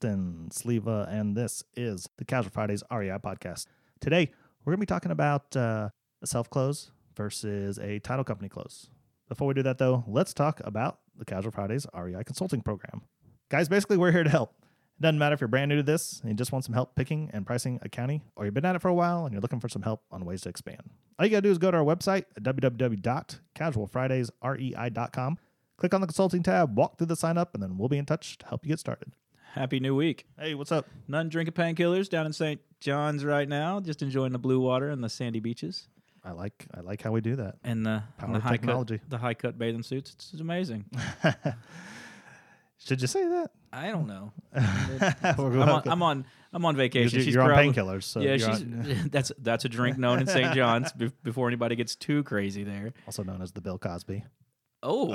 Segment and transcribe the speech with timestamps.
[0.00, 3.66] Sleva, and this is the Casual Fridays REI podcast.
[4.00, 4.30] Today,
[4.64, 5.90] we're going to be talking about uh,
[6.22, 8.88] a self close versus a title company close.
[9.28, 13.02] Before we do that, though, let's talk about the Casual Fridays REI consulting program.
[13.50, 14.54] Guys, basically, we're here to help.
[14.98, 16.94] It doesn't matter if you're brand new to this and you just want some help
[16.94, 19.42] picking and pricing a county, or you've been at it for a while and you're
[19.42, 20.90] looking for some help on ways to expand.
[21.18, 25.38] All you got to do is go to our website at www.casualfridaysrei.com
[25.80, 28.04] Click on the consulting tab, walk through the sign up, and then we'll be in
[28.04, 29.14] touch to help you get started.
[29.54, 30.26] Happy New Week.
[30.38, 30.86] Hey, what's up?
[31.08, 32.60] None drinking painkillers down in St.
[32.80, 33.80] John's right now.
[33.80, 35.88] Just enjoying the blue water and the sandy beaches
[36.24, 37.56] I like I like how we do that.
[37.64, 38.98] and the, Power and the high technology.
[38.98, 40.12] cut the high cut bathing suits.
[40.14, 40.84] It's, it's amazing.
[42.78, 43.50] Should you say that?
[43.72, 44.32] I don't know.
[44.54, 47.16] I'm on, I'm on I'm on vacation.
[47.18, 48.04] you're, she's you're on probably- painkillers.
[48.04, 50.54] So yeah, she's on- that's that's a drink known in St.
[50.54, 52.92] John's be- before anybody gets too crazy there.
[53.06, 54.22] also known as the Bill Cosby.
[54.82, 55.14] Oh,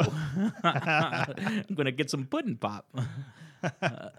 [0.63, 2.87] I'm gonna get some pudding pop.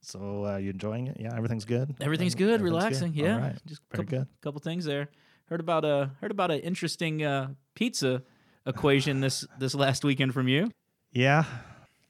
[0.00, 1.16] So uh, you enjoying it?
[1.18, 1.96] Yeah, everything's good.
[2.00, 3.12] Everything's good, everything's relaxing.
[3.12, 3.24] good?
[3.24, 3.56] Yeah, right.
[3.66, 4.28] just Very couple, good.
[4.40, 5.08] couple things there.
[5.46, 8.22] Heard about a heard about an interesting uh, pizza
[8.66, 10.70] equation this this last weekend from you.
[11.12, 11.44] Yeah,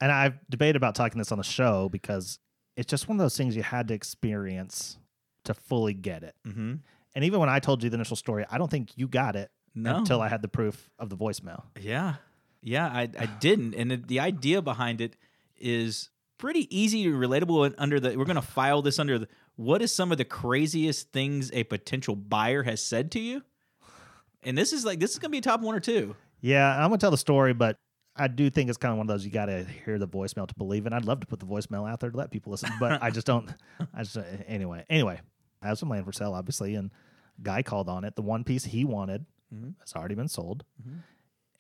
[0.01, 2.39] and I've debated about talking this on the show because
[2.77, 4.99] it's just one of those things you had to experience
[5.45, 6.35] to fully get it.
[6.47, 6.75] Mm-hmm.
[7.15, 9.51] And even when I told you the initial story, I don't think you got it
[9.75, 11.63] No, until I had the proof of the voicemail.
[11.81, 12.17] yeah,
[12.61, 15.17] yeah, I I didn't, and the idea behind it
[15.59, 17.75] is pretty easy to relatable.
[17.79, 19.29] Under the, we're gonna file this under the.
[19.57, 23.43] What is some of the craziest things a potential buyer has said to you?
[24.43, 26.15] And this is like this is gonna be a top one or two.
[26.41, 27.77] Yeah, I'm gonna tell the story, but
[28.15, 30.47] I do think it's kind of one of those you got to hear the voicemail
[30.49, 30.93] to believe it.
[30.95, 33.27] I'd love to put the voicemail out there to let people listen, but I just
[33.27, 33.53] don't.
[33.95, 34.85] I just anyway.
[34.89, 35.21] Anyway,
[35.63, 36.91] I have some land for sale, obviously, and
[37.43, 38.15] guy called on it.
[38.17, 39.75] The one piece he wanted Mhm.
[39.81, 41.01] has already been sold, Mhm.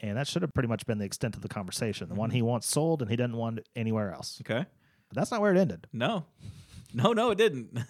[0.01, 2.09] And that should have pretty much been the extent of the conversation.
[2.09, 2.37] The one mm-hmm.
[2.37, 4.41] he wants sold, and he doesn't want it anywhere else.
[4.43, 4.65] Okay,
[5.09, 5.87] But that's not where it ended.
[5.93, 6.25] no,
[6.95, 7.79] no, no, it didn't.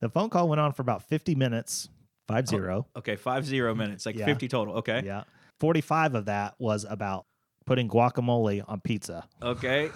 [0.00, 1.88] The phone call went on for about 50 minutes,
[2.28, 2.86] five oh, zero.
[2.96, 4.26] Okay, five zero minutes, like Yeah.
[4.26, 4.74] fifty total.
[4.74, 5.24] Okay, Yeah,
[5.58, 7.26] 45 of that was about
[7.66, 9.28] putting guacamole on pizza.
[9.42, 9.90] Okay.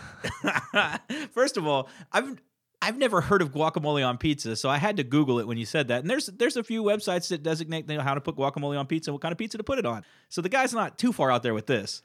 [1.31, 2.37] First of all, I've
[2.82, 5.65] I've never heard of guacamole on pizza, so I had to Google it when you
[5.65, 6.00] said that.
[6.00, 8.87] And there's there's a few websites that designate you know, how to put guacamole on
[8.88, 10.04] pizza, what kind of pizza to put it on.
[10.28, 12.03] So the guy's not too far out there with this.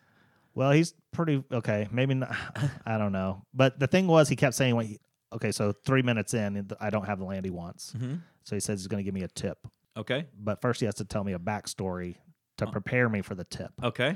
[0.54, 1.88] Well, he's pretty okay.
[1.92, 2.36] Maybe not.
[2.86, 3.42] I don't know.
[3.56, 5.02] But the thing was, he kept saying, "Wait,
[5.34, 7.94] okay." So three minutes in, I don't have the land he wants.
[7.98, 8.16] Mm-hmm.
[8.44, 9.58] So he says he's going to give me a tip.
[9.98, 10.28] Okay.
[10.40, 12.16] But first, he has to tell me a backstory
[12.58, 13.72] to prepare me for the tip.
[13.84, 14.16] Okay.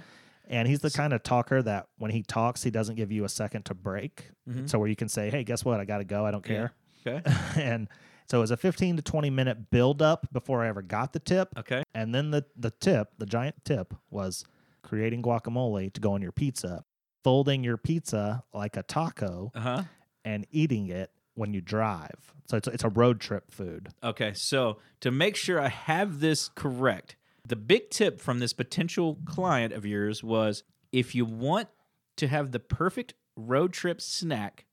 [0.52, 3.30] And he's the kind of talker that when he talks, he doesn't give you a
[3.30, 4.32] second to break.
[4.48, 4.70] Mhm.
[4.70, 5.80] So where you can say, "Hey, guess what?
[5.80, 6.26] I got to go.
[6.26, 6.68] I don't Yeah.
[7.04, 7.32] care." Okay.
[7.74, 7.88] and
[8.30, 11.20] so it was a 15 to 20 minute build up before I ever got the
[11.20, 11.50] tip.
[11.58, 11.84] Okay.
[11.96, 14.44] And then the the tip, the giant tip, was
[14.84, 16.84] creating guacamole to go on your pizza,
[17.24, 19.84] folding your pizza like a taco, Uh huh.
[20.26, 22.34] and eating it when you drive.
[22.48, 23.88] So it's it's a road trip food.
[24.04, 24.34] Okay.
[24.34, 27.16] So to make sure I have this correct,
[27.48, 31.70] the big tip from this potential client of yours was if you want
[32.18, 34.66] to have the perfect road trip snack,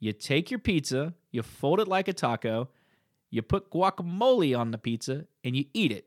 [0.00, 2.68] you take your pizza, you fold it like a taco,
[3.30, 6.06] you put guacamole on the pizza, and you eat it.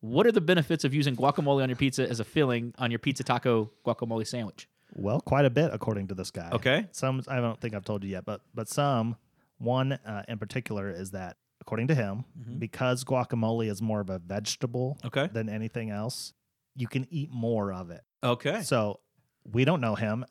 [0.00, 3.00] What are the benefits of using guacamole on your pizza as a filling on your
[3.00, 4.68] pizza taco guacamole sandwich?
[4.94, 6.50] Well, quite a bit according to this guy.
[6.52, 6.86] Okay.
[6.92, 9.16] Some I don't think I've told you yet, but but some
[9.58, 12.58] one uh, in particular is that according to him, Mhm.
[12.58, 15.26] because guacamole is more of a vegetable Okay.
[15.28, 16.32] than anything else,
[16.74, 18.02] you can eat more of it.
[18.22, 18.62] Okay.
[18.62, 19.00] So
[19.44, 20.24] we don't know him,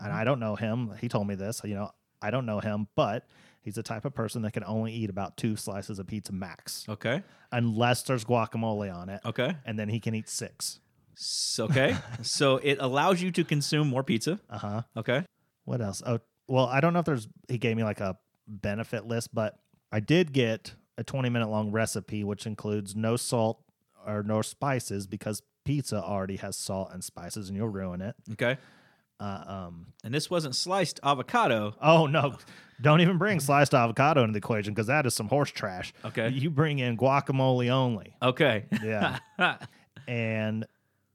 [0.00, 0.92] and I don't know him.
[1.00, 1.60] He told me this.
[1.64, 1.90] You know,
[2.20, 3.26] I don't know him, but
[3.60, 6.88] he's the type of person that can only eat about two slices of pizza max,
[6.88, 7.22] Okay.
[7.52, 9.56] unless there's guacamole on it, Okay.
[9.64, 10.80] and then he can eat six.
[11.16, 11.96] S- Okay.
[12.22, 14.40] so it allows you to consume more pizza.
[14.48, 14.82] Uh huh.
[14.96, 15.24] Okay.
[15.64, 16.02] What else?
[16.04, 16.18] Oh,
[16.48, 17.28] well, I don't know if there's.
[17.48, 18.18] He gave me like a
[18.48, 19.58] benefit list, but
[19.92, 23.60] I did get a 20 minute long recipe, which includes no salt
[24.06, 28.14] or no spices because pizza already has salt and spices, and you'll ruin it.
[28.32, 28.58] Okay.
[29.20, 31.74] Uh, um, And this wasn't sliced avocado.
[31.80, 32.36] Oh no!
[32.80, 35.92] Don't even bring sliced avocado into the equation because that is some horse trash.
[36.04, 36.28] Okay.
[36.30, 38.64] You bring in guacamole only, Okay.
[38.82, 39.18] Yeah.
[40.08, 40.66] and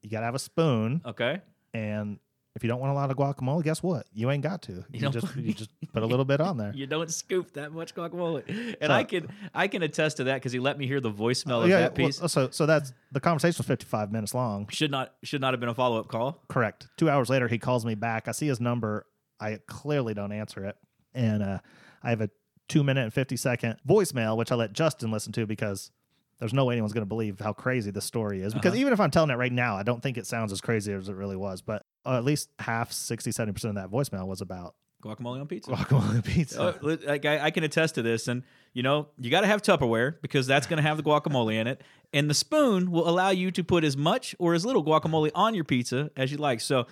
[0.01, 1.41] you gotta have a spoon, okay.
[1.73, 2.19] and
[2.57, 4.05] if you don't want a lot of guacamole, guess what?
[4.13, 4.83] You ain't got to.
[4.91, 6.73] You, don't just put- you just put a little bit on there.
[6.75, 10.51] You don't scoop that much guacamole, and I can I can attest to that because
[10.51, 12.17] he let me hear the voicemail of Oh, yeah, that well, piece.
[12.31, 14.67] so so that's the conversation was 55 minutes long.
[14.69, 16.43] should not should not have been a follow up call.
[16.49, 16.87] Correct.
[16.97, 18.27] Two hours later, he calls me back.
[18.27, 19.05] I see his number.
[19.39, 20.75] I clearly don't answer it,
[21.13, 21.59] and uh,
[22.03, 22.29] I have a
[22.67, 25.91] two minute and 50 second voicemail, which I let Justin listen to because
[26.39, 28.53] there's no way anyone's going to believe how crazy this story is.
[28.53, 28.81] Because Uh-huh.
[28.81, 31.09] even if I'm telling it right now, I don't think it sounds as crazy as
[31.09, 31.61] it really was.
[31.61, 35.47] But uh, Uh, at least half, 60, 70% of that voicemail was about Guacamole on
[35.47, 35.71] pizza.
[35.71, 36.75] guacamole pizza.
[36.81, 38.43] Oh, like I, I can attest to this, and
[38.73, 41.67] you know you got to have Tupperware because that's going to have the guacamole in
[41.67, 41.81] it,
[42.13, 45.53] and the spoon will allow you to put as much or as little guacamole on
[45.53, 46.61] your pizza as you like.
[46.61, 46.87] So,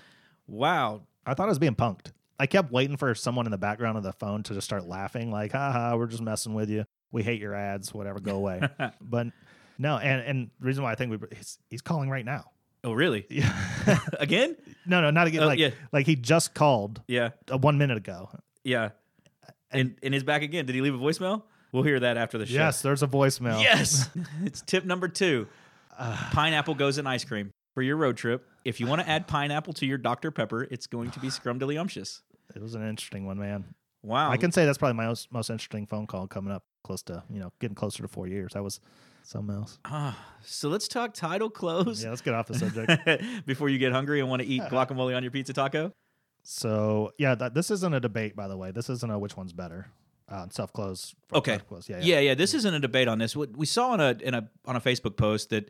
[0.48, 2.12] wow, I thought I was being punked.
[2.40, 5.32] I kept waiting for someone in the background of the phone to just start laughing,
[5.32, 6.86] like, haha, we're just messing with you.
[7.12, 8.62] We hate your ads, whatever, go away.
[9.02, 9.28] but
[9.80, 12.52] no, and and the reason why I think we he's, he's calling right now.
[12.86, 13.26] Oh really?
[13.30, 13.52] Yeah.
[14.20, 14.56] Again?
[14.86, 15.44] no, no, not again.
[15.44, 15.72] Oh, like, yeah.
[15.92, 18.30] like he just called Yeah, uh, one minute ago.
[18.64, 18.90] yeah,
[19.72, 20.66] and and he's back again.
[20.66, 21.44] Did he leave a voicemail?
[21.72, 22.54] We'll hear that after the show.
[22.54, 23.62] Yes, there's a voicemail.
[23.62, 24.10] Yes.
[24.46, 25.48] it's tip number two.
[25.98, 28.48] Uh, pineapple goes in ice cream for your road trip.
[28.64, 30.32] If you want to add pineapple to your Dr.
[30.32, 32.22] Pepper, it's going to be scrumdiddlyumptious.
[32.56, 33.66] it was an interesting one, man.
[34.04, 34.32] Wow.
[34.32, 37.24] I can say that's probably my most, most interesting phone call coming up close to,
[37.30, 38.54] you know, getting closer to four years.
[38.54, 38.80] That was
[39.26, 39.80] something else.
[39.86, 43.24] Ah, so let's talk title close Yeah, let's get off the subject.
[43.46, 45.92] before you get hungry and want to eat guacamole on your pizza taco.
[46.44, 48.72] So yeah, that, this isn't a debate, by the way.
[48.72, 49.88] This isn't a which one's better.
[50.28, 51.16] Uh, self close.
[51.34, 51.60] Okay.
[51.68, 51.88] Close.
[51.90, 52.34] Yeah, Yeah, yeah.
[52.36, 53.36] This isn't a debate on this.
[53.36, 55.70] What we saw on a in a on a Facebook post that,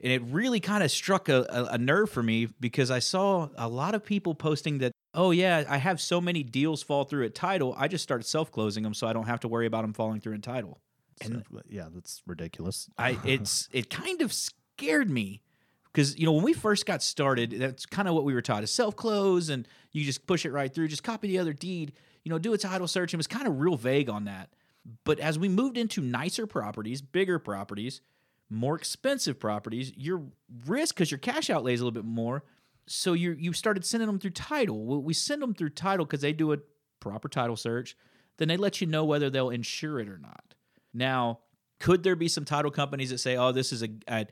[0.00, 3.48] and it really kind of struck a, a, a nerve for me because I saw
[3.56, 4.92] a lot of people posting that.
[5.12, 7.74] Oh yeah, I have so many deals fall through at title.
[7.76, 10.20] I just start self closing them so I don't have to worry about them falling
[10.20, 10.80] through in title.
[11.22, 12.88] And yeah, that's ridiculous.
[12.98, 15.42] I it's it kind of scared me
[15.92, 18.62] because you know when we first got started, that's kind of what we were taught:
[18.62, 21.92] is self close and you just push it right through, just copy the other deed,
[22.24, 23.12] you know, do a title search.
[23.12, 24.50] And it was kind of real vague on that.
[25.04, 28.00] But as we moved into nicer properties, bigger properties,
[28.48, 30.22] more expensive properties, your
[30.66, 32.44] risk because your cash outlay is a little bit more.
[32.86, 35.02] So you you started sending them through title.
[35.02, 36.58] We send them through title because they do a
[36.98, 37.96] proper title search.
[38.38, 40.54] Then they let you know whether they'll insure it or not.
[40.92, 41.40] Now,
[41.78, 44.26] could there be some title companies that say, "Oh, this is a a,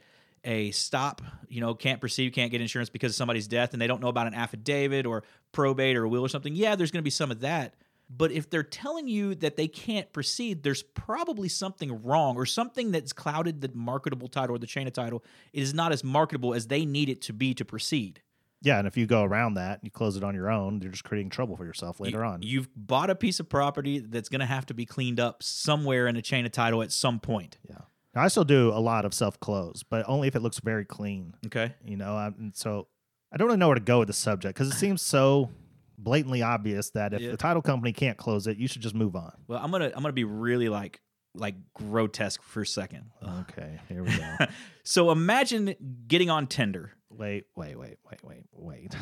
[0.44, 3.86] a stop, you know, can't proceed, can't get insurance because of somebody's death," and they
[3.86, 6.54] don't know about an affidavit or probate or will or something?
[6.54, 7.74] Yeah, there's going to be some of that.
[8.10, 12.90] But if they're telling you that they can't proceed, there's probably something wrong or something
[12.90, 15.22] that's clouded the marketable title or the chain of title.
[15.52, 18.22] It is not as marketable as they need it to be to proceed.
[18.60, 21.04] Yeah, and if you go around that, you close it on your own, you're just
[21.04, 22.42] creating trouble for yourself later You- on.
[22.42, 26.06] You've bought a piece of property that's going to have to be cleaned up somewhere
[26.08, 27.58] in a chain of title at some point.
[27.68, 27.78] yeah.
[28.14, 30.84] Now, I still do a lot of self close, but only if it looks very
[30.84, 31.34] clean.
[31.46, 31.74] Okay.
[31.84, 32.88] You know, I, so
[33.32, 35.50] I don't really know where to go with the subject because it seems so
[35.98, 37.30] blatantly obvious that if Yeah.
[37.30, 39.32] the title company can't close it, you should just move on.
[39.46, 41.00] Well, I'm gonna I'm gonna be really like
[41.34, 43.10] like grotesque for a second.
[43.22, 44.36] Okay, here we go.
[44.84, 45.74] So imagine
[46.08, 46.92] getting on Tinder.
[47.18, 48.96] Wait, wait, wait, wait, wait, wait.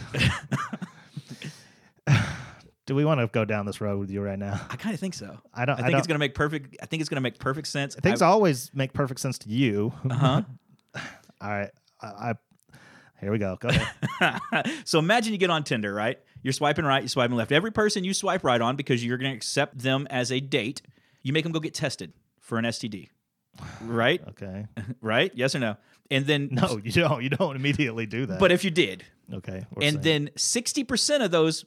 [2.87, 4.61] Do we want to go down this road with you right now?
[4.71, 5.37] I kind of think so.
[5.53, 5.75] I don't.
[5.75, 5.99] I I, think don't.
[5.99, 6.77] it's gonna make perfect.
[6.81, 7.97] I think it's gonna make perfect sense.
[7.97, 9.93] things always make perfect sense to you.
[10.09, 10.43] Uh huh.
[11.41, 11.71] All right,
[12.01, 12.35] I, I
[13.21, 13.57] here we go.
[13.59, 14.71] Go ahead.
[14.85, 16.19] so imagine you get on Tinder, right?
[16.43, 17.51] You're swiping right, you're swiping left.
[17.51, 20.81] Every person you swipe right on because you're gonna accept them as a date,
[21.23, 23.09] you make them go get tested for an STD.
[23.83, 24.23] Right?
[24.29, 24.67] Okay.
[25.01, 25.33] right?
[25.35, 25.77] Yes or no?
[26.11, 27.23] And then No, you don't.
[27.23, 28.39] You don't immediately do that.
[28.39, 29.65] But if you did, okay.
[29.75, 31.65] we're and saying- then 60% of those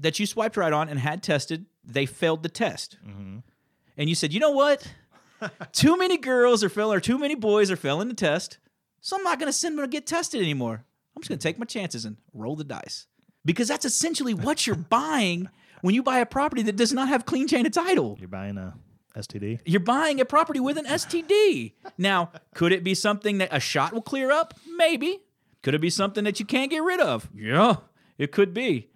[0.00, 2.96] that you swiped right on and had tested, they failed the test.
[3.06, 3.38] Mm-hmm.
[3.96, 4.86] And you said, you know what?
[5.72, 8.58] too many girls are failing, or too many boys are failing the test.
[9.00, 10.84] So I'm not going to send them to get tested anymore.
[11.16, 13.06] I'm just going to take my chances and roll the dice.
[13.44, 15.48] Because that's essentially what you're buying
[15.80, 18.16] when you buy a property that does not have clean chain of title.
[18.20, 18.74] you're buying a
[19.18, 19.60] STD.
[19.66, 21.72] You're buying a property with an STD.
[21.98, 24.54] Now, could it be something that a shot will clear up?
[24.76, 25.20] Maybe.
[25.62, 27.28] Could it be something that you can't get rid of?
[27.34, 27.76] Yeah,
[28.16, 28.88] it could be.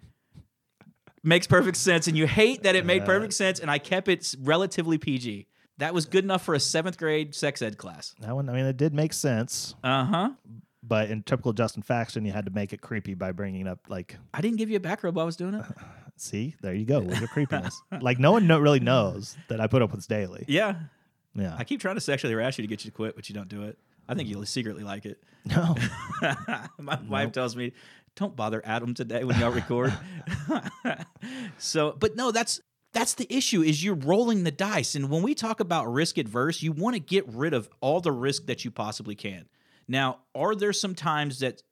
[1.23, 2.07] Makes perfect sense.
[2.07, 5.47] And you hate that it made perfect sense, and I kept it relatively PG.
[5.77, 8.13] That was good enough for a seventh grade sex ed class.
[8.19, 8.49] That one.
[8.49, 10.29] I mean, it did make sense, Uh huh.
[10.83, 14.17] but in typical Justin fashion, you had to make it creepy by bringing up like,
[14.33, 15.65] I didn't give you a back rub while I was doing it.
[16.15, 17.81] see, there you go with your creepiness.
[18.01, 20.45] like no one no, really knows that I put up with this daily.
[20.47, 20.75] Yeah.
[21.35, 21.55] Yeah.
[21.57, 23.49] I keep trying to sexually harass you to get you to quit, but you don't
[23.49, 23.77] do it.
[24.07, 25.23] I think you secretly like it.
[25.45, 25.75] no.
[26.79, 27.71] My wife tells me,
[28.15, 29.93] "Don't bother Adam today when y'all record."
[31.57, 35.33] so, but no, that's that's the issue is you're rolling the dice, and when we
[35.33, 38.71] talk about risk adverse, you want to get rid of all the risk that you
[38.71, 39.45] possibly can.
[39.87, 41.63] Now, are there some times that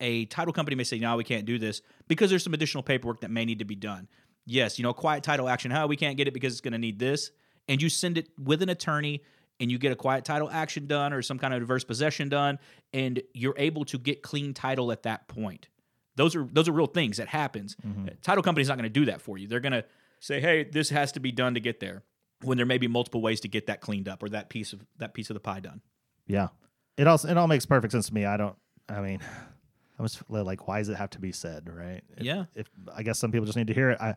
[0.00, 3.20] a title company may say, no, we can't do this because there's some additional paperwork
[3.20, 4.08] that may need to be done.
[4.46, 6.78] Yes, you know, quiet title action, how we can't get it because it's going to
[6.78, 7.30] need this.
[7.68, 9.22] And you send it with an attorney
[9.60, 12.58] and you get a quiet title action done or some kind of adverse possession done,
[12.92, 15.68] and you're able to get clean title at that point.
[16.16, 17.76] Those are those are real things that happens.
[17.86, 18.08] Mm-hmm.
[18.22, 19.46] Title company's not going to do that for you.
[19.46, 19.84] They're going to
[20.18, 22.02] say, "Hey, this has to be done to get there."
[22.42, 24.80] When there may be multiple ways to get that cleaned up or that piece of
[24.96, 25.82] that piece of the pie done.
[26.26, 26.48] Yeah.
[26.96, 28.24] It also it all makes perfect sense to me.
[28.24, 28.56] I don't
[28.88, 29.20] I mean
[30.00, 32.00] I was like why does it have to be said, right?
[32.16, 32.44] If, Yeah.
[32.54, 32.66] If
[32.96, 34.00] I guess some people just need to hear it.
[34.00, 34.14] I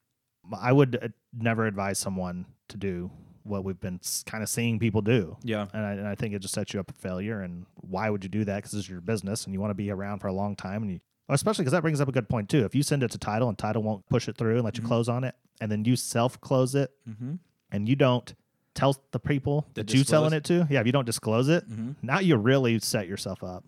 [0.59, 3.11] I would uh, never advise someone to do
[3.43, 5.37] what we've been kind of seeing people do.
[5.43, 5.67] Yeah.
[5.73, 7.41] And I, and I think it just sets you up for failure.
[7.41, 8.55] And why would you do that?
[8.57, 10.83] Because it's your business and you want to be around for a long time.
[10.83, 10.99] And you,
[11.29, 12.63] especially because that brings up a good point too.
[12.65, 14.83] If you send it to title and title won't push it through and let you
[14.83, 17.33] close on it, and then you self close it Mm-hmm.
[17.71, 18.33] and you don't
[18.75, 21.91] tell the people that you selling it to, yeah, if you don't disclose it, Mm-hmm.
[22.01, 23.63] now you really set yourself up.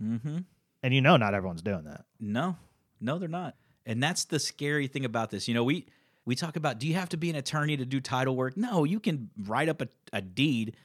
[0.85, 2.05] And you know not everyone's doing that.
[2.19, 2.57] No,
[3.01, 3.55] no, they're not.
[3.87, 5.47] And that's the scary thing about this.
[5.47, 5.87] You know, we
[6.25, 8.55] we talk about do you have to be an attorney to do title work?
[8.55, 10.75] No, you can write up a, a deed.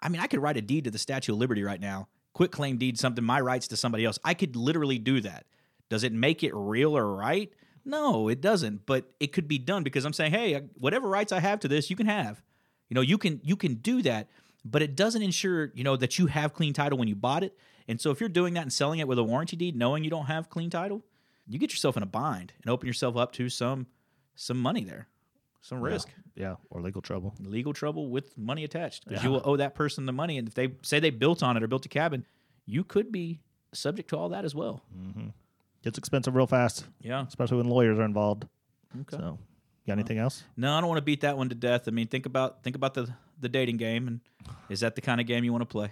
[0.00, 2.52] I mean, I could write a deed to the Statue of Liberty right now, quit
[2.52, 4.16] claim deed something, my rights to somebody else.
[4.22, 5.44] I could literally do that.
[5.88, 7.52] Does it make it real or right?
[7.84, 8.86] No, it doesn't.
[8.86, 11.68] But it could be done because I'm saying, hey, uh, whatever rights I have to
[11.68, 12.40] this, you can have.
[12.88, 14.28] You know, you can you can do that,
[14.64, 17.56] but it doesn't ensure you know that you have clean title when you bought it.
[17.86, 20.10] And so if you're doing that and selling it with a warranty deed, knowing you
[20.10, 21.04] don't have clean title,
[21.46, 23.86] you get yourself in a bind and open yourself up to some
[24.34, 25.08] some money there,
[25.62, 26.56] some risk, Yeah.
[26.70, 27.34] Or legal trouble.
[27.40, 29.04] legal trouble with money attached.
[29.04, 29.28] Because Yeah.
[29.28, 31.62] you will owe that person the money, and if they say they built on it
[31.62, 32.24] or built a cabin,
[32.66, 33.40] you could be
[33.72, 34.82] subject to all that as well.
[34.96, 35.28] Mm-hmm.
[35.82, 37.24] Gets expensive real fast, Yeah.
[37.26, 38.46] especially when lawyers are involved.
[39.00, 39.16] Okay.
[39.16, 39.38] So,
[39.86, 40.44] got anything else?
[40.56, 41.88] No, I don't want to beat that one to death.
[41.88, 44.20] I mean, think about think about the the dating game, and
[44.68, 45.90] is that the kind of game you want to play?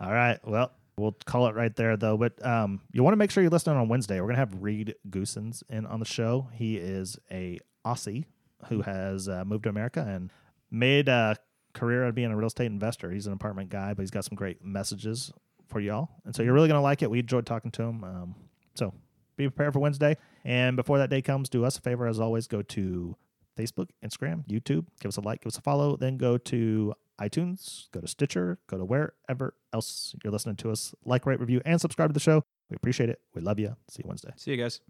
[0.00, 0.38] All right.
[0.44, 2.16] Well, we'll call it right there, though.
[2.16, 4.20] But um, you want to make sure you're listening on Wednesday.
[4.20, 6.48] We're going to have Reed Goossens in on the show.
[6.52, 8.24] He is a Aussie
[8.68, 10.30] who has uh, moved to America and
[10.70, 11.36] made a
[11.74, 13.10] career of being a real estate investor.
[13.10, 15.32] He's an apartment guy, but he's got some great messages
[15.68, 16.08] for y'all.
[16.24, 17.10] And so you're really going to like it.
[17.10, 18.04] We enjoyed talking to him.
[18.04, 18.34] Um,
[18.74, 18.94] so
[19.36, 20.16] be prepared for Wednesday.
[20.44, 23.16] And before that day comes, do us a favor, as always, go to
[23.56, 27.90] Facebook, Instagram, YouTube, give us a like, give us a follow, then go to iTunes,
[27.92, 30.94] go to Stitcher, go to wherever else you're listening to us.
[31.04, 32.42] Like, rate, review, and subscribe to the show.
[32.70, 33.20] We appreciate it.
[33.34, 33.76] We love you.
[33.88, 34.32] See you Wednesday.
[34.36, 34.80] See you guys.